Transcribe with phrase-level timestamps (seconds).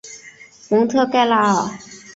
[0.69, 1.77] 蒙特盖拉尔。